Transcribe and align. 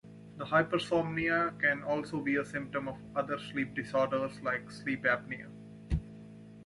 Hypersomnia 0.39 1.53
can 1.59 1.83
also 1.83 2.19
be 2.21 2.35
a 2.37 2.43
symptom 2.43 2.87
of 2.87 2.97
other 3.15 3.37
sleep 3.37 3.75
disorders, 3.75 4.41
like 4.41 4.71
sleep 4.71 5.03
apnea. 5.03 5.47